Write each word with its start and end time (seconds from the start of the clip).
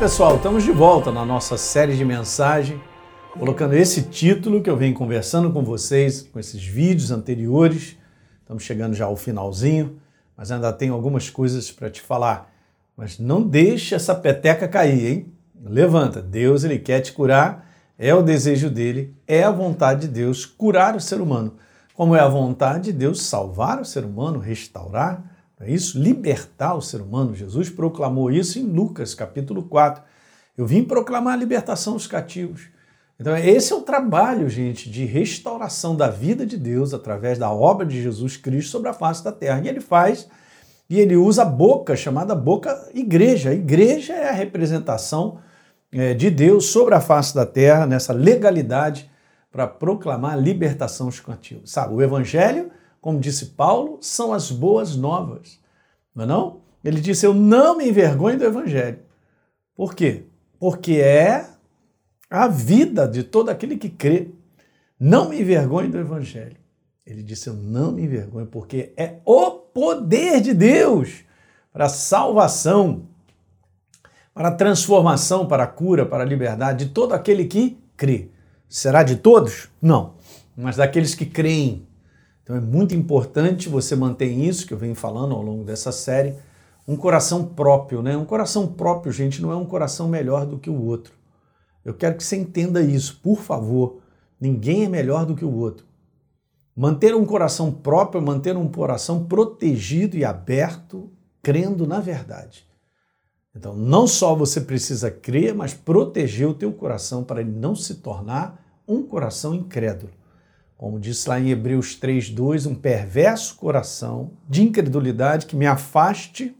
pessoal, 0.00 0.36
estamos 0.36 0.64
de 0.64 0.72
volta 0.72 1.12
na 1.12 1.26
nossa 1.26 1.58
série 1.58 1.94
de 1.94 2.06
mensagem, 2.06 2.80
colocando 3.38 3.74
esse 3.74 4.04
título 4.04 4.62
que 4.62 4.70
eu 4.70 4.74
venho 4.74 4.94
conversando 4.94 5.52
com 5.52 5.62
vocês, 5.62 6.22
com 6.22 6.40
esses 6.40 6.64
vídeos 6.64 7.10
anteriores. 7.10 7.98
Estamos 8.40 8.62
chegando 8.62 8.94
já 8.94 9.04
ao 9.04 9.14
finalzinho, 9.14 10.00
mas 10.34 10.50
ainda 10.50 10.72
tenho 10.72 10.94
algumas 10.94 11.28
coisas 11.28 11.70
para 11.70 11.90
te 11.90 12.00
falar. 12.00 12.50
Mas 12.96 13.18
não 13.18 13.42
deixe 13.42 13.94
essa 13.94 14.14
peteca 14.14 14.66
cair, 14.66 15.06
hein? 15.06 15.32
Levanta. 15.62 16.22
Deus, 16.22 16.64
ele 16.64 16.78
quer 16.78 17.00
te 17.00 17.12
curar, 17.12 17.68
é 17.98 18.14
o 18.14 18.22
desejo 18.22 18.70
dele, 18.70 19.14
é 19.28 19.42
a 19.42 19.50
vontade 19.50 20.08
de 20.08 20.08
Deus 20.08 20.46
curar 20.46 20.96
o 20.96 21.00
ser 21.00 21.20
humano. 21.20 21.56
Como 21.92 22.16
é 22.16 22.20
a 22.20 22.28
vontade 22.28 22.84
de 22.84 22.92
Deus 22.94 23.20
salvar 23.20 23.78
o 23.78 23.84
ser 23.84 24.06
humano, 24.06 24.38
restaurar, 24.38 25.22
é 25.60 25.70
isso? 25.70 25.98
Libertar 25.98 26.74
o 26.74 26.80
ser 26.80 27.02
humano. 27.02 27.34
Jesus 27.34 27.68
proclamou 27.68 28.30
isso 28.30 28.58
em 28.58 28.62
Lucas, 28.62 29.14
capítulo 29.14 29.64
4. 29.64 30.02
Eu 30.56 30.66
vim 30.66 30.82
proclamar 30.82 31.34
a 31.34 31.36
libertação 31.36 31.94
dos 31.94 32.06
cativos. 32.06 32.62
Então, 33.18 33.36
esse 33.36 33.70
é 33.70 33.76
o 33.76 33.82
trabalho, 33.82 34.48
gente, 34.48 34.90
de 34.90 35.04
restauração 35.04 35.94
da 35.94 36.08
vida 36.08 36.46
de 36.46 36.56
Deus 36.56 36.94
através 36.94 37.36
da 37.38 37.50
obra 37.50 37.84
de 37.84 38.02
Jesus 38.02 38.38
Cristo 38.38 38.70
sobre 38.70 38.88
a 38.88 38.94
face 38.94 39.22
da 39.22 39.30
terra. 39.30 39.60
E 39.62 39.68
ele 39.68 39.80
faz, 39.80 40.26
e 40.88 40.98
ele 40.98 41.14
usa 41.16 41.42
a 41.42 41.44
boca, 41.44 41.94
chamada 41.94 42.34
boca 42.34 42.88
igreja. 42.94 43.50
A 43.50 43.54
igreja 43.54 44.14
é 44.14 44.30
a 44.30 44.32
representação 44.32 45.38
é, 45.92 46.14
de 46.14 46.30
Deus 46.30 46.66
sobre 46.66 46.94
a 46.94 47.00
face 47.00 47.34
da 47.34 47.44
terra, 47.44 47.86
nessa 47.86 48.14
legalidade, 48.14 49.10
para 49.52 49.66
proclamar 49.66 50.32
a 50.32 50.36
libertação 50.36 51.08
dos 51.08 51.20
cativos. 51.20 51.70
Sabe, 51.70 51.92
o 51.92 52.00
evangelho 52.00 52.70
como 53.00 53.18
disse 53.18 53.46
Paulo, 53.46 53.98
são 54.00 54.32
as 54.32 54.50
boas 54.50 54.94
novas. 54.94 55.58
Não 56.14 56.24
é 56.24 56.26
não? 56.26 56.60
Ele 56.84 57.00
disse: 57.00 57.26
Eu 57.26 57.34
não 57.34 57.76
me 57.76 57.88
envergonho 57.88 58.38
do 58.38 58.44
Evangelho. 58.44 58.98
Por 59.74 59.94
quê? 59.94 60.24
Porque 60.58 60.94
é 60.94 61.48
a 62.28 62.46
vida 62.46 63.08
de 63.08 63.22
todo 63.22 63.48
aquele 63.48 63.76
que 63.76 63.88
crê. 63.88 64.28
Não 64.98 65.28
me 65.28 65.40
envergonho 65.40 65.90
do 65.90 65.98
Evangelho. 65.98 66.56
Ele 67.06 67.22
disse: 67.22 67.48
Eu 67.48 67.54
não 67.54 67.92
me 67.92 68.04
envergonho, 68.04 68.46
porque 68.46 68.92
é 68.96 69.16
o 69.24 69.50
poder 69.50 70.40
de 70.40 70.52
Deus 70.52 71.24
para 71.72 71.86
a 71.86 71.88
salvação, 71.88 73.06
para 74.34 74.48
a 74.48 74.54
transformação, 74.54 75.46
para 75.46 75.64
a 75.64 75.66
cura, 75.66 76.04
para 76.04 76.22
a 76.22 76.26
liberdade 76.26 76.86
de 76.86 76.92
todo 76.92 77.14
aquele 77.14 77.46
que 77.46 77.78
crê. 77.96 78.28
Será 78.68 79.02
de 79.02 79.16
todos? 79.16 79.68
Não, 79.80 80.14
mas 80.56 80.76
daqueles 80.76 81.14
que 81.14 81.26
creem 81.26 81.86
então 82.50 82.58
é 82.58 82.60
muito 82.60 82.96
importante 82.96 83.68
você 83.68 83.94
manter 83.94 84.26
isso 84.26 84.66
que 84.66 84.74
eu 84.74 84.78
venho 84.78 84.96
falando 84.96 85.36
ao 85.36 85.40
longo 85.40 85.62
dessa 85.62 85.92
série, 85.92 86.34
um 86.86 86.96
coração 86.96 87.44
próprio, 87.44 88.02
né? 88.02 88.16
Um 88.16 88.24
coração 88.24 88.66
próprio, 88.66 89.12
gente, 89.12 89.40
não 89.40 89.52
é 89.52 89.56
um 89.56 89.64
coração 89.64 90.08
melhor 90.08 90.44
do 90.44 90.58
que 90.58 90.68
o 90.68 90.84
outro. 90.84 91.14
Eu 91.84 91.94
quero 91.94 92.16
que 92.16 92.24
você 92.24 92.36
entenda 92.36 92.82
isso, 92.82 93.20
por 93.22 93.38
favor. 93.38 94.00
Ninguém 94.40 94.84
é 94.84 94.88
melhor 94.88 95.24
do 95.24 95.36
que 95.36 95.44
o 95.44 95.54
outro. 95.54 95.86
Manter 96.74 97.14
um 97.14 97.24
coração 97.24 97.70
próprio, 97.70 98.20
manter 98.20 98.56
um 98.56 98.66
coração 98.66 99.26
protegido 99.26 100.16
e 100.16 100.24
aberto, 100.24 101.08
crendo 101.40 101.86
na 101.86 102.00
verdade. 102.00 102.66
Então, 103.54 103.76
não 103.76 104.08
só 104.08 104.34
você 104.34 104.60
precisa 104.60 105.08
crer, 105.08 105.54
mas 105.54 105.72
proteger 105.72 106.48
o 106.48 106.54
teu 106.54 106.72
coração 106.72 107.22
para 107.22 107.42
ele 107.42 107.52
não 107.52 107.76
se 107.76 107.96
tornar 107.96 108.60
um 108.88 109.04
coração 109.04 109.54
incrédulo 109.54 110.19
como 110.80 110.98
diz 110.98 111.26
lá 111.26 111.38
em 111.38 111.50
Hebreus 111.50 111.94
3:2, 111.94 112.64
um 112.64 112.74
perverso 112.74 113.54
coração 113.56 114.30
de 114.48 114.62
incredulidade 114.62 115.44
que 115.44 115.54
me 115.54 115.66
afaste 115.66 116.56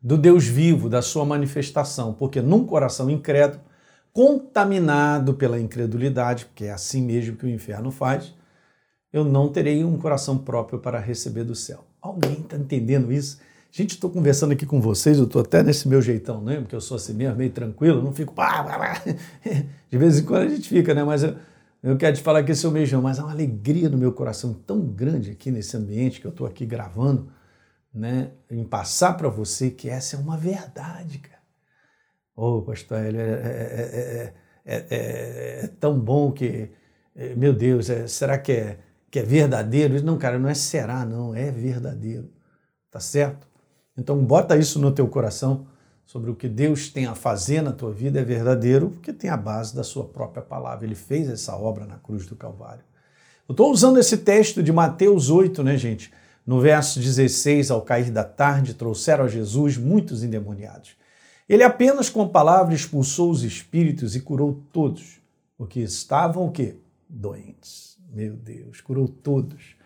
do 0.00 0.16
Deus 0.16 0.46
vivo, 0.46 0.88
da 0.88 1.02
sua 1.02 1.26
manifestação, 1.26 2.14
porque 2.14 2.40
num 2.40 2.64
coração 2.64 3.10
incrédulo, 3.10 3.60
contaminado 4.14 5.34
pela 5.34 5.60
incredulidade, 5.60 6.46
porque 6.46 6.64
é 6.64 6.72
assim 6.72 7.02
mesmo 7.02 7.36
que 7.36 7.44
o 7.44 7.50
inferno 7.50 7.90
faz, 7.90 8.32
eu 9.12 9.26
não 9.26 9.50
terei 9.50 9.84
um 9.84 9.98
coração 9.98 10.38
próprio 10.38 10.78
para 10.78 10.98
receber 10.98 11.44
do 11.44 11.54
céu. 11.54 11.84
Alguém 12.00 12.40
está 12.40 12.56
entendendo 12.56 13.12
isso? 13.12 13.38
Gente, 13.70 13.90
estou 13.90 14.08
conversando 14.08 14.52
aqui 14.52 14.64
com 14.64 14.80
vocês, 14.80 15.18
eu 15.18 15.24
estou 15.24 15.42
até 15.42 15.62
nesse 15.62 15.86
meu 15.86 16.00
jeitão, 16.00 16.40
né? 16.40 16.56
Porque 16.56 16.74
eu 16.74 16.80
sou 16.80 16.96
assim 16.96 17.12
mesmo, 17.12 17.36
meio 17.36 17.50
tranquilo, 17.50 18.02
não 18.02 18.14
fico. 18.14 18.32
De 19.90 19.98
vez 19.98 20.18
em 20.18 20.24
quando 20.24 20.44
a 20.44 20.48
gente 20.48 20.66
fica, 20.66 20.94
né? 20.94 21.04
Mas 21.04 21.22
eu, 21.22 21.36
eu 21.82 21.96
quero 21.96 22.16
te 22.16 22.22
falar 22.22 22.42
que 22.42 22.52
esse 22.52 22.66
é 22.66 22.68
o 22.68 22.72
beijão, 22.72 23.00
mas 23.00 23.18
há 23.18 23.24
uma 23.24 23.32
alegria 23.32 23.88
no 23.88 23.96
meu 23.96 24.12
coração 24.12 24.52
tão 24.52 24.80
grande 24.80 25.30
aqui 25.30 25.50
nesse 25.50 25.76
ambiente 25.76 26.20
que 26.20 26.26
eu 26.26 26.30
estou 26.30 26.46
aqui 26.46 26.66
gravando, 26.66 27.30
né, 27.94 28.32
em 28.50 28.64
passar 28.64 29.16
para 29.16 29.28
você 29.28 29.70
que 29.70 29.88
essa 29.88 30.16
é 30.16 30.18
uma 30.18 30.36
verdade, 30.36 31.18
cara. 31.18 31.38
Ô, 32.36 32.58
oh, 32.58 32.62
pastor, 32.62 32.98
é, 32.98 33.08
é, 33.10 34.34
é, 34.64 34.86
é, 34.90 35.66
tão 35.80 35.98
bom 35.98 36.30
que, 36.30 36.70
meu 37.36 37.52
Deus, 37.52 37.88
será 38.06 38.38
que 38.38 38.52
é, 38.52 38.78
que 39.10 39.18
é 39.18 39.22
verdadeiro? 39.22 40.00
Não, 40.04 40.16
cara, 40.18 40.38
não 40.38 40.48
é 40.48 40.54
será, 40.54 41.04
não, 41.04 41.34
é 41.34 41.50
verdadeiro, 41.50 42.30
tá 42.90 43.00
certo? 43.00 43.48
Então 43.96 44.24
bota 44.24 44.56
isso 44.56 44.78
no 44.78 44.92
teu 44.92 45.08
coração 45.08 45.66
sobre 46.08 46.30
o 46.30 46.34
que 46.34 46.48
Deus 46.48 46.88
tem 46.88 47.04
a 47.04 47.14
fazer 47.14 47.60
na 47.60 47.70
tua 47.70 47.92
vida 47.92 48.18
é 48.18 48.24
verdadeiro, 48.24 48.88
porque 48.88 49.12
tem 49.12 49.28
a 49.28 49.36
base 49.36 49.76
da 49.76 49.84
sua 49.84 50.04
própria 50.04 50.42
palavra. 50.42 50.86
Ele 50.86 50.94
fez 50.94 51.28
essa 51.28 51.54
obra 51.54 51.84
na 51.84 51.98
cruz 51.98 52.24
do 52.24 52.34
Calvário. 52.34 52.82
Eu 53.46 53.52
estou 53.52 53.70
usando 53.70 53.98
esse 53.98 54.16
texto 54.16 54.62
de 54.62 54.72
Mateus 54.72 55.28
8, 55.28 55.62
né, 55.62 55.76
gente? 55.76 56.10
No 56.46 56.62
verso 56.62 56.98
16, 56.98 57.70
ao 57.70 57.82
cair 57.82 58.10
da 58.10 58.24
tarde, 58.24 58.72
trouxeram 58.72 59.26
a 59.26 59.28
Jesus 59.28 59.76
muitos 59.76 60.22
endemoniados. 60.22 60.96
Ele 61.46 61.62
apenas 61.62 62.08
com 62.08 62.22
a 62.22 62.28
palavra 62.28 62.74
expulsou 62.74 63.30
os 63.30 63.42
espíritos 63.42 64.16
e 64.16 64.20
curou 64.20 64.62
todos, 64.72 65.20
porque 65.58 65.80
estavam 65.80 66.46
o 66.46 66.50
quê? 66.50 66.76
Doentes. 67.06 67.98
Meu 68.10 68.34
Deus, 68.34 68.80
curou 68.80 69.08
todos. 69.08 69.76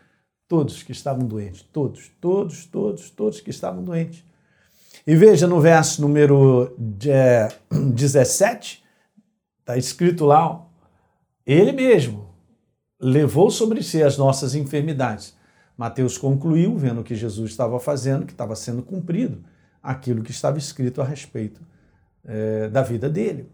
Todos 0.46 0.84
que 0.84 0.92
estavam 0.92 1.26
doentes, 1.26 1.62
todos, 1.72 2.12
todos, 2.20 2.64
todos, 2.64 3.10
todos 3.10 3.40
que 3.40 3.50
estavam 3.50 3.82
doentes. 3.82 4.22
E 5.04 5.16
veja 5.16 5.48
no 5.48 5.60
verso 5.60 6.00
número 6.00 6.76
17, 6.78 8.84
está 9.60 9.76
escrito 9.76 10.24
lá, 10.24 10.64
ele 11.44 11.72
mesmo 11.72 12.32
levou 13.00 13.50
sobre 13.50 13.82
si 13.82 14.00
as 14.00 14.16
nossas 14.16 14.54
enfermidades. 14.54 15.36
Mateus 15.76 16.16
concluiu, 16.16 16.76
vendo 16.76 17.00
o 17.00 17.04
que 17.04 17.16
Jesus 17.16 17.50
estava 17.50 17.80
fazendo, 17.80 18.26
que 18.26 18.32
estava 18.32 18.54
sendo 18.54 18.82
cumprido 18.82 19.42
aquilo 19.82 20.22
que 20.22 20.30
estava 20.30 20.58
escrito 20.58 21.02
a 21.02 21.04
respeito 21.04 21.60
é, 22.24 22.68
da 22.68 22.82
vida 22.82 23.08
dele. 23.08 23.50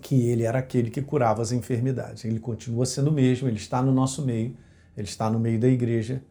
Que 0.00 0.28
ele 0.28 0.44
era 0.44 0.60
aquele 0.60 0.90
que 0.90 1.02
curava 1.02 1.42
as 1.42 1.50
enfermidades. 1.50 2.24
Ele 2.24 2.38
continua 2.38 2.86
sendo 2.86 3.10
o 3.10 3.12
mesmo, 3.12 3.48
ele 3.48 3.56
está 3.56 3.82
no 3.82 3.90
nosso 3.90 4.24
meio, 4.24 4.56
ele 4.96 5.08
está 5.08 5.28
no 5.28 5.40
meio 5.40 5.58
da 5.58 5.66
igreja 5.66 6.22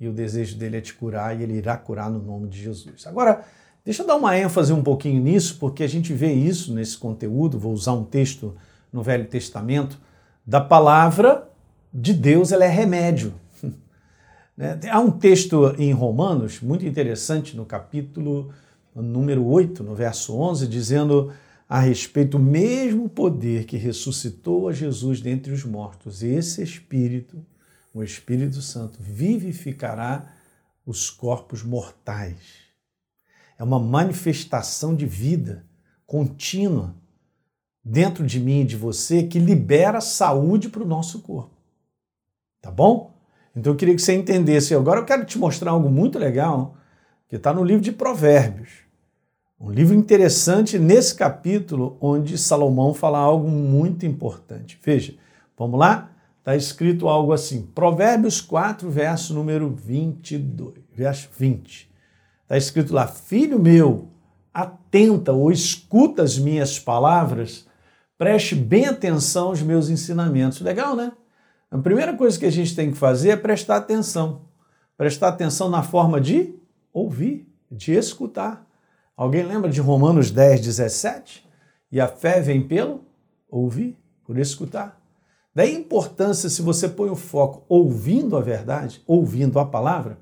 e 0.00 0.06
o 0.06 0.12
desejo 0.12 0.56
dele 0.56 0.76
é 0.76 0.80
te 0.80 0.94
curar 0.94 1.38
e 1.38 1.42
ele 1.42 1.54
irá 1.54 1.76
curar 1.76 2.10
no 2.10 2.20
nome 2.20 2.48
de 2.48 2.62
Jesus. 2.62 3.06
Agora, 3.06 3.44
deixa 3.84 4.02
eu 4.02 4.06
dar 4.06 4.16
uma 4.16 4.36
ênfase 4.36 4.72
um 4.72 4.82
pouquinho 4.82 5.20
nisso, 5.20 5.56
porque 5.58 5.82
a 5.82 5.88
gente 5.88 6.12
vê 6.12 6.32
isso 6.32 6.72
nesse 6.72 6.96
conteúdo, 6.96 7.58
vou 7.58 7.72
usar 7.72 7.92
um 7.92 8.04
texto 8.04 8.54
no 8.92 9.02
Velho 9.02 9.26
Testamento, 9.26 9.98
da 10.46 10.60
palavra 10.60 11.48
de 11.92 12.14
Deus, 12.14 12.52
ela 12.52 12.64
é 12.64 12.68
remédio. 12.68 13.34
Né? 14.56 14.76
Há 14.90 14.98
um 14.98 15.12
texto 15.12 15.72
em 15.78 15.92
Romanos 15.92 16.60
muito 16.60 16.84
interessante 16.84 17.56
no 17.56 17.64
capítulo 17.64 18.52
número 18.92 19.46
8, 19.46 19.84
no 19.84 19.94
verso 19.94 20.34
11, 20.36 20.66
dizendo 20.66 21.32
a 21.68 21.78
respeito 21.78 22.36
do 22.36 22.42
mesmo 22.42 23.08
poder 23.08 23.66
que 23.66 23.76
ressuscitou 23.76 24.68
a 24.68 24.72
Jesus 24.72 25.20
dentre 25.20 25.52
os 25.52 25.64
mortos, 25.64 26.24
esse 26.24 26.60
Espírito 26.60 27.38
o 27.92 28.02
Espírito 28.02 28.60
Santo 28.60 28.98
vivificará 29.00 30.34
os 30.86 31.10
corpos 31.10 31.62
mortais. 31.62 32.68
É 33.58 33.64
uma 33.64 33.78
manifestação 33.78 34.94
de 34.94 35.04
vida 35.04 35.64
contínua 36.06 36.94
dentro 37.84 38.24
de 38.26 38.38
mim 38.38 38.60
e 38.60 38.64
de 38.64 38.76
você 38.76 39.22
que 39.22 39.38
libera 39.38 40.00
saúde 40.00 40.68
para 40.68 40.82
o 40.82 40.86
nosso 40.86 41.20
corpo. 41.20 41.54
Tá 42.60 42.70
bom? 42.70 43.14
Então 43.54 43.72
eu 43.72 43.76
queria 43.76 43.94
que 43.94 44.02
você 44.02 44.14
entendesse. 44.14 44.74
Agora 44.74 45.00
eu 45.00 45.04
quero 45.04 45.24
te 45.24 45.38
mostrar 45.38 45.72
algo 45.72 45.90
muito 45.90 46.18
legal 46.18 46.76
que 47.28 47.36
está 47.36 47.52
no 47.52 47.64
livro 47.64 47.82
de 47.82 47.92
Provérbios. 47.92 48.70
Um 49.60 49.70
livro 49.70 49.94
interessante 49.94 50.78
nesse 50.78 51.14
capítulo 51.14 51.98
onde 52.00 52.38
Salomão 52.38 52.94
fala 52.94 53.18
algo 53.18 53.48
muito 53.48 54.06
importante. 54.06 54.78
Veja, 54.82 55.14
vamos 55.56 55.80
lá? 55.80 56.10
Está 56.48 56.56
escrito 56.56 57.08
algo 57.08 57.34
assim, 57.34 57.60
Provérbios 57.74 58.40
4, 58.40 58.88
verso 58.88 59.34
número 59.34 59.68
22, 59.68 60.76
verso 60.94 61.28
20. 61.36 61.90
Está 62.42 62.56
escrito 62.56 62.94
lá, 62.94 63.06
filho 63.06 63.58
meu, 63.58 64.08
atenta 64.52 65.30
ou 65.30 65.52
escuta 65.52 66.22
as 66.22 66.38
minhas 66.38 66.78
palavras, 66.78 67.66
preste 68.16 68.54
bem 68.54 68.86
atenção 68.86 69.48
aos 69.48 69.60
meus 69.60 69.90
ensinamentos. 69.90 70.62
Legal, 70.62 70.96
né? 70.96 71.12
A 71.70 71.76
primeira 71.76 72.16
coisa 72.16 72.38
que 72.38 72.46
a 72.46 72.50
gente 72.50 72.74
tem 72.74 72.90
que 72.90 72.96
fazer 72.96 73.28
é 73.28 73.36
prestar 73.36 73.76
atenção. 73.76 74.46
Prestar 74.96 75.28
atenção 75.28 75.68
na 75.68 75.82
forma 75.82 76.18
de 76.18 76.54
ouvir, 76.94 77.46
de 77.70 77.92
escutar. 77.92 78.66
Alguém 79.14 79.42
lembra 79.42 79.70
de 79.70 79.82
Romanos 79.82 80.30
10, 80.30 80.62
17? 80.62 81.46
E 81.92 82.00
a 82.00 82.08
fé 82.08 82.40
vem 82.40 82.66
pelo 82.66 83.04
ouvir, 83.50 83.98
por 84.24 84.38
escutar. 84.38 84.98
Daí 85.58 85.74
a 85.74 85.80
importância, 85.80 86.48
se 86.48 86.62
você 86.62 86.88
põe 86.88 87.10
o 87.10 87.16
foco 87.16 87.64
ouvindo 87.68 88.36
a 88.36 88.40
verdade, 88.40 89.02
ouvindo 89.04 89.58
a 89.58 89.66
palavra, 89.66 90.16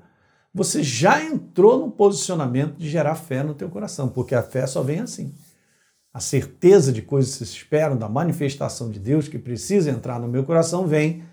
você 0.51 0.81
já 0.81 1.23
entrou 1.23 1.77
no 1.77 1.91
posicionamento 1.91 2.75
de 2.75 2.89
gerar 2.89 3.13
fé 3.13 3.43
no 3.43 3.53
teu 3.53 3.69
coração, 3.69 4.09
porque 4.09 4.33
a 4.33 4.41
fé 4.41 4.65
só 4.65 4.81
vem 4.81 5.01
assim. 5.01 5.35
A 6.11 6.19
certeza 6.19 6.91
de 6.91 7.03
coisas 7.03 7.37
que 7.37 7.45
se 7.45 7.53
esperam, 7.53 7.95
da 7.95 8.09
manifestação 8.09 8.89
de 8.89 8.97
Deus 8.97 9.27
que 9.27 9.37
precisa 9.37 9.91
entrar 9.91 10.19
no 10.19 10.27
meu 10.27 10.43
coração, 10.43 10.87
vem 10.87 11.23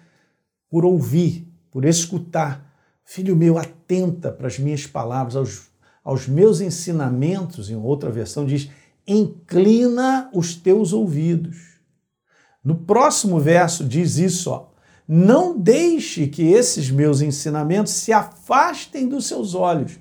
por 0.69 0.85
ouvir, 0.85 1.51
por 1.71 1.87
escutar. 1.87 2.75
Filho 3.06 3.35
meu, 3.35 3.56
atenta 3.56 4.31
para 4.31 4.49
as 4.49 4.59
minhas 4.59 4.87
palavras, 4.87 5.35
aos, 5.35 5.71
aos 6.05 6.29
meus 6.29 6.61
ensinamentos, 6.61 7.71
em 7.71 7.77
outra 7.77 8.11
versão 8.11 8.45
diz, 8.45 8.69
inclina 9.09 10.29
os 10.35 10.55
teus 10.55 10.93
ouvidos. 10.93 11.74
No 12.64 12.75
próximo 12.75 13.38
verso 13.38 13.84
diz 13.84 14.16
isso, 14.16 14.50
ó, 14.50 14.66
não 15.06 15.58
deixe 15.58 16.26
que 16.26 16.43
esses 16.43 16.90
meus 16.90 17.20
ensinamentos 17.20 17.93
se 17.93 18.12
afastem 18.12 19.06
dos 19.06 19.26
seus 19.26 19.55
olhos. 19.55 19.99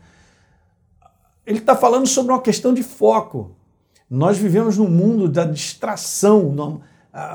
Ele 1.45 1.60
está 1.60 1.75
falando 1.75 2.07
sobre 2.07 2.31
uma 2.31 2.42
questão 2.42 2.74
de 2.74 2.81
foco. 2.81 3.51
Nós 4.10 4.38
vivemos 4.38 4.77
num 4.77 4.89
mundo 4.89 5.27
da 5.27 5.44
distração, 5.44 6.81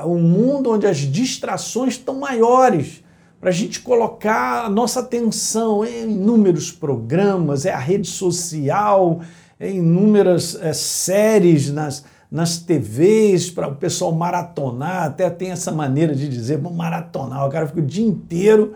um 0.05 0.19
mundo 0.19 0.71
onde 0.71 0.87
as 0.87 0.97
distrações 0.97 1.93
estão 1.93 2.15
maiores 2.15 3.03
para 3.39 3.49
a 3.49 3.53
gente 3.53 3.79
colocar 3.81 4.65
a 4.65 4.69
nossa 4.69 4.99
atenção 4.99 5.85
em 5.85 6.11
inúmeros 6.11 6.71
programas, 6.71 7.65
é 7.65 7.71
a 7.71 7.77
rede 7.77 8.07
social, 8.07 9.21
em 9.59 9.77
inúmeras 9.77 10.55
é, 10.55 10.73
séries 10.73 11.71
nas, 11.71 12.03
nas 12.31 12.59
TVs 12.59 13.49
para 13.49 13.67
o 13.67 13.75
pessoal 13.75 14.11
maratonar, 14.11 15.03
até 15.03 15.29
tem 15.29 15.51
essa 15.51 15.71
maneira 15.71 16.13
de 16.13 16.27
dizer, 16.29 16.57
vamos 16.57 16.77
maratonar, 16.77 17.47
o 17.47 17.49
cara 17.49 17.67
fica 17.67 17.79
o 17.79 17.85
dia 17.85 18.05
inteiro 18.05 18.75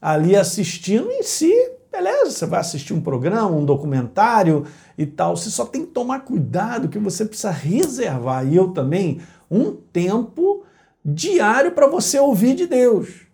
ali 0.00 0.34
assistindo 0.34 1.10
em 1.10 1.22
si, 1.22 1.52
beleza, 1.90 2.30
você 2.30 2.46
vai 2.46 2.60
assistir 2.60 2.92
um 2.94 3.00
programa, 3.00 3.56
um 3.56 3.64
documentário 3.64 4.66
e 4.96 5.06
tal, 5.06 5.36
você 5.36 5.50
só 5.50 5.64
tem 5.64 5.84
que 5.84 5.92
tomar 5.92 6.20
cuidado 6.20 6.88
que 6.88 6.98
você 6.98 7.24
precisa 7.24 7.50
reservar, 7.50 8.46
e 8.46 8.56
eu 8.56 8.68
também, 8.68 9.20
um 9.50 9.72
tempo 9.72 10.64
diário 11.04 11.72
para 11.72 11.86
você 11.86 12.18
ouvir 12.18 12.54
de 12.54 12.66
Deus 12.66 13.28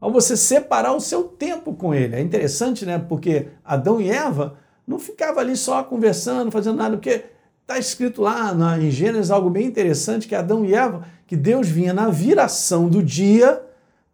ao 0.00 0.10
você 0.10 0.36
separar 0.36 0.92
o 0.92 1.00
seu 1.00 1.24
tempo 1.24 1.74
com 1.74 1.94
ele. 1.94 2.16
É 2.16 2.20
interessante, 2.20 2.86
né? 2.86 2.98
Porque 2.98 3.48
Adão 3.62 4.00
e 4.00 4.10
Eva 4.10 4.54
não 4.86 4.98
ficavam 4.98 5.40
ali 5.40 5.54
só 5.56 5.82
conversando, 5.84 6.50
fazendo 6.50 6.76
nada, 6.76 6.96
porque 6.96 7.24
está 7.70 7.78
escrito 7.78 8.22
lá 8.22 8.52
na, 8.52 8.78
em 8.78 8.90
Gênesis 8.90 9.30
algo 9.30 9.48
bem 9.48 9.66
interessante, 9.66 10.26
que 10.26 10.34
Adão 10.34 10.64
e 10.64 10.74
Eva, 10.74 11.06
que 11.26 11.36
Deus 11.36 11.68
vinha 11.68 11.94
na 11.94 12.08
viração 12.08 12.88
do 12.88 13.00
dia 13.00 13.62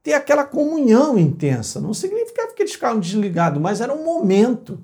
ter 0.03 0.13
aquela 0.13 0.45
comunhão 0.45 1.19
intensa. 1.19 1.81
Não 1.81 1.95
significava 1.95 2.53
que 2.53 2.63
eles 2.63 2.75
ficavam 2.75 3.01
desligados, 3.01 3.61
mas 3.61 3.81
era 3.81 3.95
um 3.95 4.05
momento. 4.05 4.79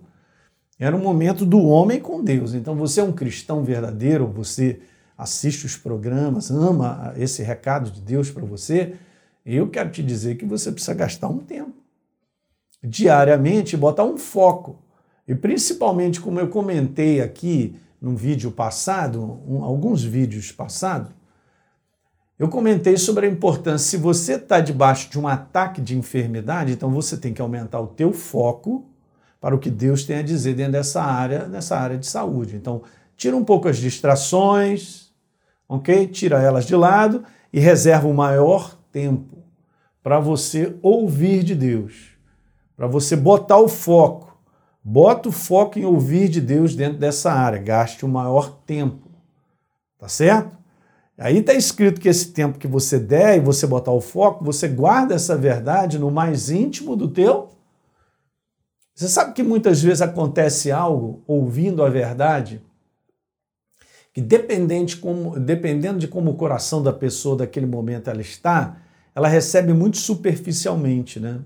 Era 0.79 0.97
um 0.97 1.01
momento 1.01 1.45
do 1.45 1.61
homem 1.61 2.01
com 2.01 2.25
Deus. 2.25 2.55
Então 2.55 2.75
você 2.75 3.01
é 3.01 3.05
um 3.05 3.13
cristão 3.13 3.63
verdadeiro, 3.63 4.27
você 4.27 4.81
assiste 5.19 5.67
os 5.67 5.77
programas, 5.77 6.51
ama 6.51 7.13
esse 7.17 7.43
recado 7.43 7.91
de 7.91 8.01
Deus 8.01 8.31
para 8.31 8.45
você, 8.45 8.95
eu 9.45 9.69
quero 9.69 9.91
te 9.91 10.03
dizer 10.03 10.37
que 10.37 10.47
você 10.47 10.73
precisa 10.73 10.95
gastar 10.95 11.29
um 11.29 11.39
tempo 11.39 11.75
diariamente, 12.83 13.77
botar 13.77 14.03
um 14.03 14.17
foco. 14.17 14.79
E 15.29 15.35
principalmente, 15.35 16.21
como 16.21 16.41
eu 16.41 16.49
comentei 16.49 17.21
aqui 17.21 17.77
num 18.03 18.17
vídeo 18.17 18.51
passado, 18.51 19.41
um, 19.47 19.63
alguns 19.63 20.03
vídeos 20.03 20.51
passados, 20.51 21.13
eu 22.37 22.49
comentei 22.49 22.97
sobre 22.97 23.27
a 23.27 23.31
importância, 23.31 23.89
se 23.89 23.97
você 23.97 24.33
está 24.35 24.59
debaixo 24.61 25.09
de 25.09 25.21
um 25.21 25.29
ataque 25.29 25.81
de 25.81 25.97
enfermidade, 25.97 26.73
então 26.73 26.91
você 26.91 27.17
tem 27.17 27.33
que 27.33 27.41
aumentar 27.41 27.81
o 27.81 27.87
teu 27.87 28.13
foco 28.13 28.91
para 29.41 29.55
o 29.55 29.59
que 29.59 29.71
Deus 29.71 30.05
tem 30.05 30.17
a 30.17 30.23
dizer 30.23 30.55
dentro 30.55 30.73
dessa 30.73 31.01
área, 31.01 31.47
nessa 31.47 31.79
área 31.79 31.97
de 31.97 32.07
saúde. 32.07 32.57
Então, 32.57 32.83
tira 33.17 33.37
um 33.37 33.45
pouco 33.45 33.69
as 33.69 33.77
distrações, 33.77 35.13
ok? 35.69 36.09
Tira 36.09 36.43
elas 36.43 36.67
de 36.67 36.75
lado 36.75 37.23
e 37.53 37.61
reserva 37.61 38.09
o 38.09 38.15
maior 38.15 38.77
tempo 38.91 39.39
para 40.03 40.19
você 40.19 40.77
ouvir 40.83 41.45
de 41.45 41.55
Deus, 41.55 42.17
para 42.77 42.89
você 42.89 43.15
botar 43.15 43.59
o 43.59 43.69
foco. 43.69 44.32
Bota 44.85 45.29
o 45.29 45.33
foco 45.33 45.79
em 45.79 45.85
ouvir 45.85 46.29
de 46.29 46.41
Deus 46.41 46.75
dentro 46.75 46.99
dessa 46.99 47.33
área, 47.33 47.59
gaste 47.59 48.05
o 48.05 48.09
maior 48.09 48.59
tempo. 48.67 49.09
Tá 49.99 50.09
certo? 50.09 50.57
Aí 51.17 51.39
está 51.39 51.55
escrito 51.55 52.01
que 52.01 52.09
esse 52.09 52.33
tempo 52.33 52.59
que 52.59 52.67
você 52.67 52.99
der 52.99 53.37
e 53.37 53.41
você 53.41 53.67
botar 53.67 53.93
o 53.93 54.01
foco, 54.01 54.45
você 54.45 54.67
guarda 54.67 55.15
essa 55.15 55.37
verdade 55.37 55.99
no 55.99 56.11
mais 56.11 56.51
íntimo 56.51 56.97
do 56.97 57.07
teu. 57.07 57.51
Você 58.95 59.09
sabe 59.09 59.33
que 59.33 59.43
muitas 59.43 59.81
vezes 59.81 60.03
acontece 60.03 60.73
algo 60.73 61.23
ouvindo 61.27 61.85
a 61.85 61.89
verdade 61.89 62.61
que 64.13 64.21
dependente 64.21 64.97
como, 64.99 65.39
dependendo 65.41 65.99
de 65.99 66.07
como 66.07 66.33
o 66.33 66.37
coração 66.37 66.83
da 66.83 66.93
pessoa 66.93 67.37
daquele 67.37 67.67
momento 67.67 68.11
ela 68.11 68.21
está, 68.21 68.77
ela 69.15 69.27
recebe 69.27 69.73
muito 69.73 69.97
superficialmente, 69.97 71.19
né? 71.19 71.41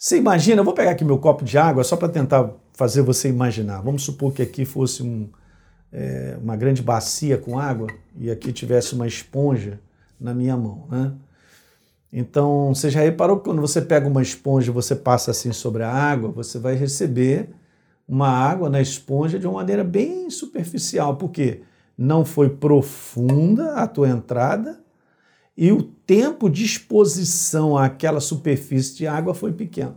Você 0.00 0.16
imagina, 0.16 0.60
eu 0.60 0.64
vou 0.64 0.74
pegar 0.74 0.92
aqui 0.92 1.04
meu 1.04 1.18
copo 1.18 1.44
de 1.44 1.58
água 1.58 1.82
só 1.82 1.96
para 1.96 2.08
tentar 2.08 2.52
fazer 2.72 3.02
você 3.02 3.28
imaginar. 3.28 3.80
Vamos 3.80 4.04
supor 4.04 4.32
que 4.32 4.40
aqui 4.40 4.64
fosse 4.64 5.02
um, 5.02 5.28
é, 5.92 6.38
uma 6.40 6.54
grande 6.54 6.80
bacia 6.80 7.36
com 7.36 7.58
água 7.58 7.88
e 8.16 8.30
aqui 8.30 8.52
tivesse 8.52 8.94
uma 8.94 9.08
esponja 9.08 9.80
na 10.20 10.32
minha 10.32 10.56
mão, 10.56 10.86
né? 10.88 11.12
Então, 12.12 12.72
você 12.72 12.88
já 12.88 13.00
reparou 13.00 13.38
que 13.38 13.44
quando 13.44 13.60
você 13.60 13.82
pega 13.82 14.06
uma 14.06 14.22
esponja 14.22 14.70
e 14.70 14.72
você 14.72 14.94
passa 14.94 15.32
assim 15.32 15.52
sobre 15.52 15.82
a 15.82 15.92
água, 15.92 16.30
você 16.30 16.60
vai 16.60 16.76
receber 16.76 17.50
uma 18.08 18.28
água 18.28 18.70
na 18.70 18.80
esponja 18.80 19.36
de 19.36 19.48
uma 19.48 19.56
maneira 19.56 19.82
bem 19.82 20.30
superficial, 20.30 21.16
porque 21.16 21.62
não 21.98 22.24
foi 22.24 22.48
profunda 22.48 23.74
a 23.74 23.86
tua 23.88 24.08
entrada 24.08 24.78
e 25.60 25.72
o 25.72 25.82
tempo 25.82 26.48
de 26.48 26.64
exposição 26.64 27.76
àquela 27.76 28.20
superfície 28.20 28.94
de 28.94 29.08
água 29.08 29.34
foi 29.34 29.52
pequeno. 29.52 29.96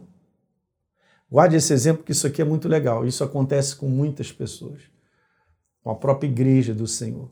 Guarde 1.29 1.55
esse 1.55 1.71
exemplo, 1.71 2.03
que 2.03 2.13
isso 2.13 2.25
aqui 2.25 2.41
é 2.41 2.45
muito 2.45 2.67
legal. 2.67 3.05
Isso 3.05 3.23
acontece 3.23 3.75
com 3.75 3.87
muitas 3.87 4.31
pessoas, 4.31 4.81
com 5.83 5.91
a 5.91 5.95
própria 5.95 6.27
igreja 6.27 6.73
do 6.73 6.87
Senhor. 6.87 7.29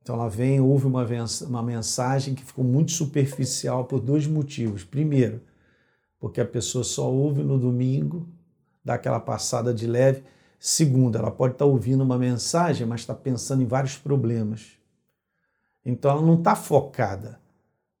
Então 0.00 0.14
ela 0.14 0.28
vem, 0.28 0.60
ouve 0.60 0.86
uma, 0.86 1.04
uma 1.48 1.60
mensagem 1.60 2.36
que 2.36 2.44
ficou 2.44 2.64
muito 2.64 2.92
superficial 2.92 3.84
por 3.84 3.98
dois 3.98 4.28
motivos. 4.28 4.84
Primeiro, 4.84 5.40
porque 6.20 6.40
a 6.40 6.46
pessoa 6.46 6.84
só 6.84 7.10
ouve 7.10 7.42
no 7.42 7.58
domingo, 7.58 8.28
dá 8.84 8.94
aquela 8.94 9.18
passada 9.18 9.74
de 9.74 9.88
leve. 9.88 10.22
Segundo, 10.56 11.18
ela 11.18 11.32
pode 11.32 11.54
estar 11.54 11.64
ouvindo 11.64 12.04
uma 12.04 12.16
mensagem, 12.16 12.86
mas 12.86 13.00
está 13.00 13.12
pensando 13.12 13.60
em 13.60 13.66
vários 13.66 13.98
problemas. 13.98 14.78
Então 15.84 16.12
ela 16.12 16.22
não 16.22 16.34
está 16.34 16.54
focada 16.54 17.44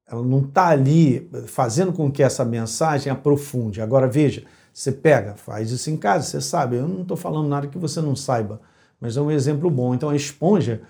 ela 0.06 0.22
não 0.22 0.40
está 0.40 0.68
ali 0.68 1.28
fazendo 1.46 1.92
com 1.92 2.10
que 2.10 2.22
essa 2.22 2.44
mensagem 2.44 3.12
aprofunde. 3.12 3.80
Agora 3.80 4.06
veja, 4.06 4.44
você 4.72 4.92
pega, 4.92 5.34
faz 5.34 5.70
isso 5.70 5.90
em 5.90 5.96
casa, 5.96 6.26
você 6.26 6.40
sabe. 6.40 6.76
Eu 6.76 6.86
não 6.86 7.02
estou 7.02 7.16
falando 7.16 7.48
nada 7.48 7.66
que 7.66 7.78
você 7.78 8.00
não 8.00 8.14
saiba, 8.14 8.60
mas 9.00 9.16
é 9.16 9.20
um 9.20 9.30
exemplo 9.30 9.68
bom. 9.70 9.94
Então 9.94 10.10
a 10.10 10.16
esponja, 10.16 10.82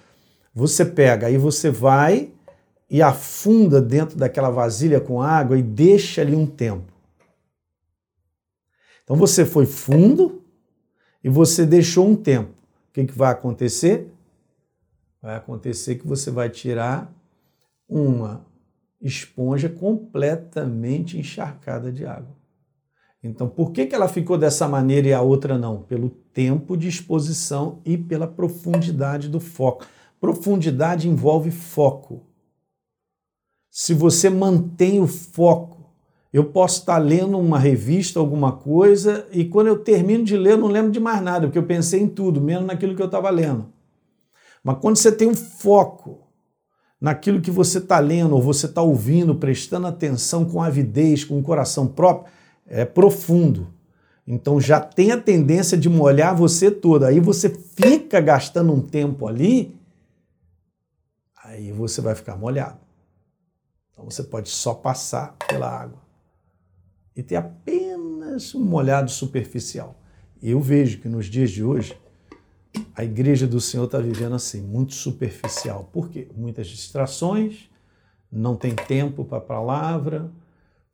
você 0.55 0.85
pega, 0.85 1.29
aí 1.29 1.39
você 1.39 1.71
vai 1.71 2.31
e 2.91 3.01
afunda 3.03 3.81
dentro 3.81 4.17
daquela 4.17 4.51
vasilha 4.51 5.01
com 5.01 5.21
água 5.23 5.59
e 5.59 5.63
deixa 5.63 6.21
ali 6.21 6.37
um 6.37 6.47
tempo. 6.47 6.93
Então 9.03 9.17
você 9.17 9.47
foi 9.47 9.67
fundo 9.67 10.43
e 11.23 11.29
você 11.29 11.65
deixou 11.65 12.07
um 12.07 12.17
tempo. 12.17 12.51
O 12.51 12.93
que, 12.93 13.05
que 13.05 13.17
vai 13.17 13.33
acontecer? 13.33 14.13
Vai 15.23 15.37
acontecer 15.37 15.97
que 15.97 16.07
você 16.07 16.31
vai 16.31 16.51
tirar 16.51 17.13
uma 17.89 18.46
esponja 19.01 19.69
completamente 19.69 21.19
encharcada 21.19 21.93
de 21.93 22.07
água. 22.07 22.37
Então, 23.23 23.49
por 23.49 23.73
que, 23.73 23.87
que 23.87 23.95
ela 23.95 24.09
ficou 24.09 24.39
dessa 24.39 24.69
maneira 24.69 25.09
e 25.09 25.13
a 25.13 25.21
outra 25.21 25.59
não? 25.59 25.83
Pelo 25.83 26.11
tempo 26.11 26.77
de 26.77 26.89
exposição 26.89 27.81
e 27.85 27.97
pela 27.99 28.27
profundidade 28.27 29.29
do 29.29 29.41
foco. 29.41 29.85
Profundidade 30.21 31.09
envolve 31.09 31.51
foco. 31.51 32.25
Se 33.71 33.93
você 33.93 34.31
mantém 34.31 35.01
o 35.01 35.07
foco, 35.07 35.77
eu 36.33 36.45
posso 36.45 36.81
estar 36.81 36.99
lendo 36.99 37.39
uma 37.39 37.59
revista, 37.59 38.21
alguma 38.21 38.53
coisa, 38.53 39.27
e 39.33 39.45
quando 39.45 39.69
eu 39.69 39.79
termino 39.79 40.25
de 40.25 40.37
ler, 40.37 40.53
eu 40.53 40.59
não 40.59 40.69
lembro 40.69 40.91
de 40.91 41.01
mais 41.01 41.21
nada, 41.23 41.47
porque 41.47 41.59
eu 41.59 41.67
pensei 41.67 42.01
em 42.01 42.09
tudo, 42.09 42.41
menos 42.41 42.67
naquilo 42.67 42.95
que 42.95 43.03
eu 43.03 43.07
estava 43.07 43.31
lendo. 43.31 43.67
Mas 44.63 44.79
quando 44.81 44.97
você 44.97 45.11
tem 45.11 45.29
um 45.29 45.35
foco, 45.35 46.26
naquilo 47.01 47.41
que 47.41 47.51
você 47.51 47.79
está 47.79 47.99
lendo 47.99 48.35
ou 48.35 48.43
você 48.43 48.67
está 48.67 48.83
ouvindo, 48.83 49.35
prestando 49.35 49.87
atenção 49.87 50.45
com 50.45 50.63
avidez, 50.63 51.25
com 51.25 51.39
o 51.39 51.43
coração 51.43 51.87
próprio, 51.87 52.33
é 52.67 52.85
profundo. 52.85 53.73
Então 54.27 54.61
já 54.61 54.81
tem 54.81 55.13
a 55.13 55.21
tendência 55.21 55.79
de 55.79 55.89
molhar 55.89 56.35
você 56.35 56.71
toda. 56.71 57.09
Aí 57.09 57.21
você 57.21 57.49
fica 57.49 58.21
gastando 58.21 58.73
um 58.73 58.81
tempo 58.81 59.29
ali, 59.29 59.79
aí 61.45 61.71
você 61.71 62.01
vai 62.01 62.15
ficar 62.15 62.37
molhado. 62.37 62.79
Então 63.93 64.05
você 64.05 64.23
pode 64.23 64.49
só 64.49 64.75
passar 64.75 65.37
pela 65.49 65.71
água 65.71 66.01
e 67.15 67.23
ter 67.23 67.37
apenas 67.37 68.55
um 68.55 68.65
molhado 68.65 69.11
superficial. 69.11 69.97
Eu 70.43 70.61
vejo 70.61 71.01
que 71.01 71.09
nos 71.09 71.27
dias 71.27 71.51
de 71.51 71.63
hoje 71.63 71.97
a 72.95 73.05
igreja 73.05 73.47
do 73.47 73.61
Senhor 73.61 73.85
está 73.85 73.99
vivendo 73.99 74.35
assim, 74.35 74.63
muito 74.63 74.95
superficial. 74.95 75.89
Por 75.93 76.09
quê? 76.09 76.29
Muitas 76.35 76.67
distrações, 76.69 77.69
não 78.31 78.57
tem 78.57 78.75
tempo 78.75 79.25
para 79.25 79.39
a 79.39 79.41
palavra, 79.41 80.31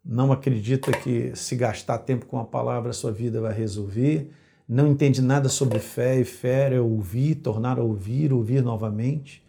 não 0.04 0.32
acredita 0.32 0.90
que 0.92 1.34
se 1.36 1.54
gastar 1.54 1.98
tempo 1.98 2.26
com 2.26 2.38
a 2.38 2.44
palavra 2.44 2.90
a 2.90 2.94
sua 2.94 3.12
vida 3.12 3.40
vai 3.40 3.52
resolver, 3.52 4.32
não 4.68 4.88
entende 4.88 5.20
nada 5.20 5.48
sobre 5.48 5.78
fé 5.78 6.18
e 6.18 6.24
fé 6.24 6.74
é 6.74 6.80
ouvir, 6.80 7.36
tornar 7.36 7.78
a 7.78 7.82
ouvir, 7.82 8.32
ouvir 8.32 8.62
novamente. 8.62 9.44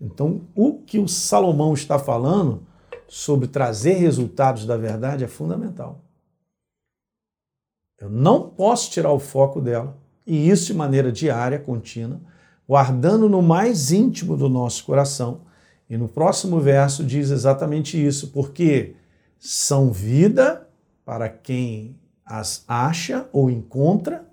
Então, 0.00 0.42
o 0.54 0.78
que 0.78 0.98
o 0.98 1.08
Salomão 1.08 1.74
está 1.74 1.98
falando 1.98 2.66
sobre 3.06 3.48
trazer 3.48 3.94
resultados 3.94 4.64
da 4.64 4.76
verdade 4.76 5.24
é 5.24 5.28
fundamental. 5.28 6.04
Eu 7.98 8.08
não 8.08 8.48
posso 8.48 8.90
tirar 8.90 9.12
o 9.12 9.18
foco 9.18 9.60
dela, 9.60 9.99
e 10.26 10.48
isso 10.48 10.66
de 10.66 10.74
maneira 10.74 11.10
diária, 11.10 11.58
contínua, 11.58 12.20
guardando 12.68 13.28
no 13.28 13.42
mais 13.42 13.90
íntimo 13.90 14.36
do 14.36 14.48
nosso 14.48 14.84
coração. 14.84 15.42
E 15.88 15.96
no 15.96 16.08
próximo 16.08 16.60
verso 16.60 17.02
diz 17.02 17.30
exatamente 17.30 18.02
isso, 18.02 18.28
porque 18.28 18.94
são 19.38 19.90
vida 19.90 20.68
para 21.04 21.28
quem 21.28 21.96
as 22.24 22.64
acha 22.68 23.28
ou 23.32 23.50
encontra, 23.50 24.24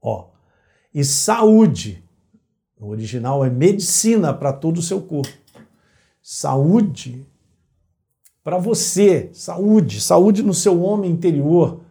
ó, 0.00 0.28
e 0.94 1.04
saúde. 1.04 2.02
No 2.80 2.88
original 2.88 3.44
é 3.44 3.50
medicina 3.50 4.32
para 4.32 4.52
todo 4.52 4.78
o 4.78 4.82
seu 4.82 5.02
corpo. 5.02 5.32
Saúde 6.22 7.26
para 8.42 8.58
você, 8.58 9.30
saúde, 9.32 10.00
saúde 10.00 10.42
no 10.42 10.52
seu 10.52 10.82
homem 10.82 11.10
interior, 11.10 11.81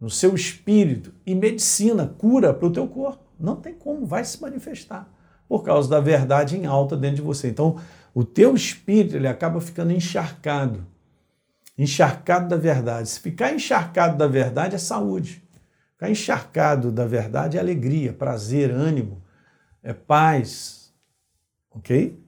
no 0.00 0.08
seu 0.08 0.34
espírito 0.34 1.12
e 1.26 1.34
medicina, 1.34 2.14
cura 2.18 2.54
para 2.54 2.68
o 2.68 2.72
teu 2.72 2.86
corpo. 2.86 3.24
Não 3.38 3.56
tem 3.56 3.74
como, 3.74 4.06
vai 4.06 4.24
se 4.24 4.40
manifestar 4.40 5.08
por 5.48 5.62
causa 5.62 5.88
da 5.88 6.00
verdade 6.00 6.56
em 6.56 6.66
alta 6.66 6.96
dentro 6.96 7.16
de 7.16 7.22
você. 7.22 7.48
Então, 7.48 7.80
o 8.14 8.24
teu 8.24 8.54
espírito 8.54 9.16
ele 9.16 9.26
acaba 9.26 9.60
ficando 9.60 9.92
encharcado 9.92 10.86
encharcado 11.78 12.48
da 12.48 12.56
verdade. 12.56 13.08
Se 13.08 13.20
ficar 13.20 13.54
encharcado 13.54 14.18
da 14.18 14.26
verdade 14.26 14.74
é 14.74 14.78
saúde. 14.78 15.44
Ficar 15.92 16.10
encharcado 16.10 16.90
da 16.90 17.06
verdade 17.06 17.56
é 17.56 17.60
alegria, 17.60 18.12
prazer, 18.12 18.70
ânimo, 18.70 19.22
é 19.82 19.92
paz. 19.92 20.92
Ok? 21.70 22.20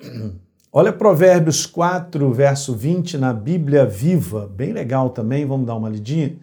Olha 0.76 0.92
Provérbios 0.92 1.66
4, 1.66 2.32
verso 2.32 2.74
20 2.74 3.16
na 3.16 3.32
Bíblia 3.32 3.86
Viva, 3.86 4.48
bem 4.48 4.72
legal 4.72 5.08
também, 5.10 5.46
vamos 5.46 5.68
dar 5.68 5.76
uma 5.76 5.88
lidinha. 5.88 6.36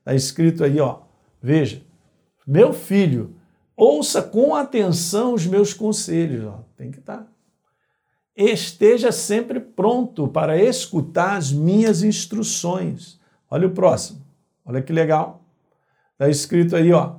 Está 0.00 0.14
escrito 0.14 0.62
aí, 0.62 0.78
ó. 0.78 0.98
Veja, 1.40 1.80
meu 2.46 2.74
filho, 2.74 3.34
ouça 3.74 4.20
com 4.20 4.54
atenção 4.54 5.32
os 5.32 5.46
meus 5.46 5.72
conselhos. 5.72 6.44
Ó. 6.44 6.60
Tem 6.76 6.90
que 6.90 6.98
estar. 6.98 7.16
Tá 7.16 7.26
esteja 8.36 9.10
sempre 9.10 9.58
pronto 9.58 10.28
para 10.28 10.62
escutar 10.62 11.38
as 11.38 11.50
minhas 11.50 12.02
instruções. 12.02 13.18
Olha 13.50 13.68
o 13.68 13.72
próximo. 13.72 14.20
Olha 14.66 14.82
que 14.82 14.92
legal. 14.92 15.42
Está 16.12 16.28
escrito 16.28 16.76
aí, 16.76 16.92
ó. 16.92 17.16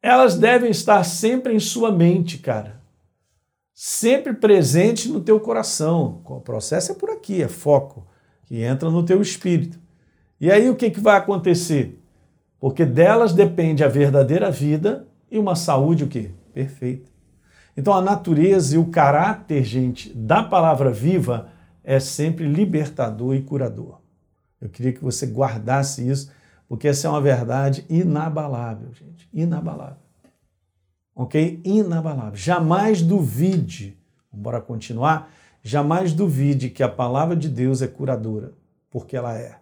Elas 0.00 0.38
devem 0.38 0.70
estar 0.70 1.02
sempre 1.02 1.52
em 1.52 1.58
sua 1.58 1.90
mente, 1.90 2.38
cara. 2.38 2.81
Sempre 3.74 4.34
presente 4.34 5.08
no 5.08 5.20
teu 5.20 5.40
coração. 5.40 6.20
O 6.24 6.40
processo 6.40 6.92
é 6.92 6.94
por 6.94 7.10
aqui, 7.10 7.42
é 7.42 7.48
foco, 7.48 8.06
que 8.44 8.62
entra 8.62 8.90
no 8.90 9.02
teu 9.02 9.20
espírito. 9.22 9.80
E 10.40 10.50
aí 10.50 10.68
o 10.68 10.76
que, 10.76 10.90
que 10.90 11.00
vai 11.00 11.16
acontecer? 11.16 12.00
Porque 12.60 12.84
delas 12.84 13.32
depende 13.32 13.82
a 13.82 13.88
verdadeira 13.88 14.50
vida 14.50 15.06
e 15.30 15.38
uma 15.38 15.56
saúde 15.56 16.04
o 16.04 16.08
quê? 16.08 16.30
Perfeita. 16.52 17.10
Então, 17.76 17.94
a 17.94 18.02
natureza 18.02 18.74
e 18.74 18.78
o 18.78 18.90
caráter, 18.90 19.64
gente, 19.64 20.12
da 20.14 20.42
palavra 20.42 20.90
viva 20.90 21.48
é 21.82 21.98
sempre 21.98 22.46
libertador 22.46 23.34
e 23.34 23.42
curador. 23.42 24.00
Eu 24.60 24.68
queria 24.68 24.92
que 24.92 25.02
você 25.02 25.26
guardasse 25.26 26.06
isso, 26.06 26.30
porque 26.68 26.88
essa 26.88 27.08
é 27.08 27.10
uma 27.10 27.20
verdade 27.20 27.84
inabalável, 27.88 28.92
gente. 28.92 29.28
Inabalável. 29.32 30.01
Ok? 31.14 31.60
Inabalável. 31.64 32.36
Jamais 32.36 33.02
duvide, 33.02 33.98
bora 34.32 34.60
continuar, 34.60 35.30
jamais 35.62 36.12
duvide 36.12 36.70
que 36.70 36.82
a 36.82 36.88
palavra 36.88 37.36
de 37.36 37.48
Deus 37.48 37.82
é 37.82 37.86
curadora, 37.86 38.52
porque 38.90 39.16
ela 39.16 39.36
é. 39.36 39.58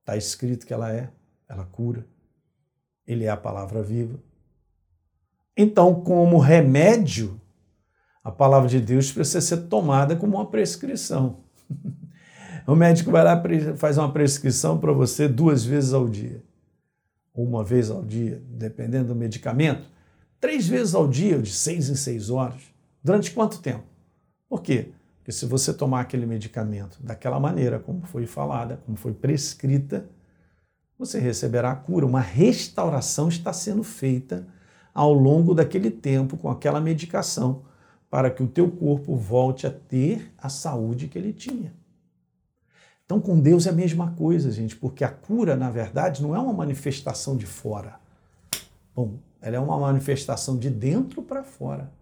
Está 0.00 0.16
escrito 0.16 0.66
que 0.66 0.74
ela 0.74 0.92
é, 0.92 1.10
ela 1.48 1.64
cura. 1.64 2.06
Ele 3.06 3.24
é 3.24 3.30
a 3.30 3.36
palavra 3.36 3.82
viva. 3.82 4.18
Então, 5.56 5.94
como 6.02 6.38
remédio 6.38 7.40
a 8.24 8.32
palavra 8.32 8.68
de 8.68 8.80
Deus 8.80 9.12
precisa 9.12 9.42
ser 9.42 9.68
tomada 9.68 10.16
como 10.16 10.36
uma 10.36 10.46
prescrição. 10.46 11.40
O 12.66 12.74
médico 12.74 13.10
vai 13.10 13.22
lá 13.22 13.42
faz 13.76 13.98
uma 13.98 14.10
prescrição 14.10 14.78
para 14.78 14.90
você 14.90 15.28
duas 15.28 15.66
vezes 15.66 15.92
ao 15.92 16.08
dia, 16.08 16.42
ou 17.34 17.44
uma 17.44 17.62
vez 17.62 17.90
ao 17.90 18.02
dia, 18.02 18.42
dependendo 18.48 19.08
do 19.08 19.14
medicamento, 19.14 19.86
três 20.40 20.66
vezes 20.66 20.94
ao 20.94 21.08
dia, 21.08 21.38
de 21.40 21.50
seis 21.50 21.88
em 21.88 21.94
seis 21.94 22.30
horas. 22.30 22.62
Durante 23.02 23.30
quanto 23.30 23.60
tempo? 23.60 23.84
Por 24.48 24.62
quê? 24.62 24.92
Porque 25.18 25.32
se 25.32 25.46
você 25.46 25.72
tomar 25.72 26.00
aquele 26.00 26.26
medicamento 26.26 27.02
daquela 27.02 27.40
maneira, 27.40 27.78
como 27.78 28.02
foi 28.02 28.26
falada, 28.26 28.78
como 28.84 28.96
foi 28.96 29.12
prescrita, 29.12 30.08
você 30.98 31.18
receberá 31.18 31.70
a 31.70 31.76
cura. 31.76 32.06
Uma 32.06 32.20
restauração 32.20 33.28
está 33.28 33.52
sendo 33.52 33.82
feita 33.82 34.46
ao 34.92 35.12
longo 35.12 35.54
daquele 35.54 35.90
tempo 35.90 36.36
com 36.36 36.48
aquela 36.48 36.80
medicação 36.80 37.62
para 38.10 38.30
que 38.30 38.42
o 38.42 38.46
teu 38.46 38.70
corpo 38.70 39.16
volte 39.16 39.66
a 39.66 39.70
ter 39.70 40.32
a 40.38 40.48
saúde 40.48 41.08
que 41.08 41.18
ele 41.18 41.32
tinha. 41.32 41.74
Então, 43.04 43.20
com 43.20 43.38
Deus 43.38 43.66
é 43.66 43.70
a 43.70 43.72
mesma 43.72 44.12
coisa, 44.12 44.50
gente, 44.50 44.76
porque 44.76 45.04
a 45.04 45.10
cura, 45.10 45.56
na 45.56 45.68
verdade, 45.68 46.22
não 46.22 46.34
é 46.34 46.38
uma 46.38 46.52
manifestação 46.52 47.36
de 47.36 47.44
fora. 47.44 47.98
Bom, 48.94 49.18
ela 49.44 49.56
é 49.56 49.60
uma 49.60 49.78
manifestação 49.78 50.56
de 50.56 50.70
dentro 50.70 51.20
para 51.20 51.44
fora. 51.44 51.92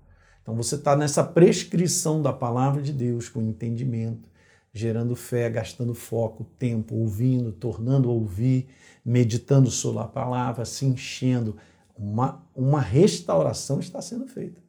Então, 0.40 0.54
você 0.54 0.76
está 0.76 0.94
nessa 0.94 1.25
prescrição 1.25 2.22
da 2.22 2.32
palavra 2.32 2.80
de 2.80 2.92
Deus 2.92 3.28
com 3.28 3.42
entendimento, 3.42 4.28
gerando 4.72 5.16
fé, 5.16 5.50
gastando 5.50 5.92
foco, 5.92 6.44
tempo, 6.56 6.94
ouvindo, 6.94 7.50
tornando 7.50 8.08
a 8.08 8.12
ouvir, 8.12 8.68
meditando 9.04 9.72
sobre 9.72 10.02
a 10.02 10.06
palavra, 10.06 10.64
se 10.64 10.87
enchendo. 10.87 11.56
Uma, 11.96 12.46
uma 12.54 12.80
restauração 12.80 13.80
está 13.80 14.00
sendo 14.00 14.28
feita. 14.28 14.62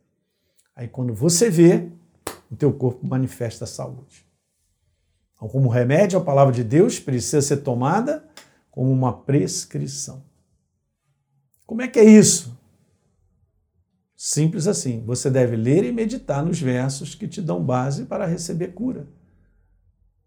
Aí 0.76 0.88
quando 0.88 1.14
você 1.14 1.52
vê, 1.52 1.90
o 2.52 2.56
teu 2.56 2.74
corpo 2.74 3.06
manifesta 3.06 3.66
a 3.66 3.68
saúde. 3.68 4.26
Então, 5.36 5.48
como 5.48 5.70
remédio, 5.70 6.18
a 6.18 6.24
palavra 6.24 6.52
de 6.52 6.64
Deus 6.64 7.00
precisa 7.00 7.42
ser 7.42 7.58
tomada 7.58 8.28
como 8.72 8.92
uma 8.92 9.14
prescrição. 9.14 10.24
Como 11.68 11.84
é 11.84 11.88
que 11.88 12.00
é 12.00 12.04
isso? 12.04 12.63
Simples 14.26 14.68
assim. 14.68 15.04
Você 15.06 15.30
deve 15.30 15.58
ler 15.58 15.84
e 15.84 15.92
meditar 15.92 16.46
nos 16.46 16.58
versos 16.58 17.14
que 17.14 17.28
te 17.28 17.42
dão 17.42 17.62
base 17.62 18.06
para 18.06 18.26
receber 18.26 18.70
cura. 18.70 19.06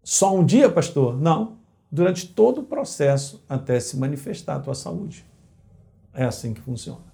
Só 0.03 0.35
um 0.37 0.45
dia, 0.45 0.69
pastor? 0.69 1.19
Não. 1.19 1.57
Durante 1.91 2.27
todo 2.27 2.61
o 2.61 2.63
processo 2.63 3.43
até 3.49 3.79
se 3.79 3.97
manifestar 3.97 4.57
a 4.57 4.59
tua 4.59 4.75
saúde. 4.75 5.25
É 6.13 6.23
assim 6.23 6.53
que 6.53 6.61
funciona. 6.61 7.11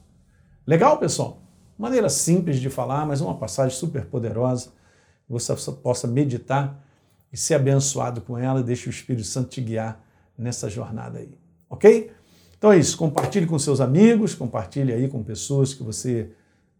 Legal, 0.67 0.97
pessoal? 0.97 1.41
Maneira 1.77 2.09
simples 2.09 2.59
de 2.59 2.69
falar, 2.69 3.05
mas 3.05 3.21
uma 3.21 3.37
passagem 3.37 3.77
super 3.77 4.03
poderosa. 4.07 4.73
Você 5.29 5.55
possa 5.71 6.05
meditar 6.05 6.85
e 7.31 7.37
ser 7.37 7.53
abençoado 7.53 8.19
com 8.19 8.37
ela 8.37 8.61
deixe 8.61 8.89
o 8.89 8.91
Espírito 8.91 9.25
Santo 9.25 9.51
te 9.51 9.61
guiar 9.61 10.03
nessa 10.37 10.69
jornada 10.69 11.19
aí. 11.19 11.39
Ok? 11.69 12.11
Então 12.57 12.73
é 12.73 12.77
isso. 12.77 12.97
Compartilhe 12.97 13.45
com 13.45 13.57
seus 13.57 13.79
amigos, 13.79 14.35
compartilhe 14.35 14.91
aí 14.91 15.07
com 15.07 15.23
pessoas 15.23 15.73
que 15.73 15.81
você 15.81 16.33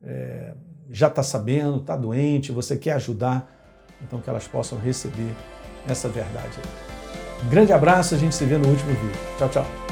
é, 0.05 0.53
já 0.89 1.07
está 1.07 1.23
sabendo, 1.23 1.77
está 1.77 1.95
doente, 1.95 2.51
você 2.51 2.77
quer 2.77 2.93
ajudar, 2.93 3.49
então 4.01 4.19
que 4.19 4.29
elas 4.29 4.47
possam 4.47 4.77
receber 4.77 5.33
essa 5.87 6.07
verdade. 6.07 6.57
Um 7.43 7.49
grande 7.49 7.73
abraço, 7.73 8.15
a 8.15 8.17
gente 8.17 8.35
se 8.35 8.45
vê 8.45 8.57
no 8.57 8.67
último 8.67 8.91
vídeo. 8.91 9.19
Tchau, 9.37 9.49
tchau. 9.49 9.82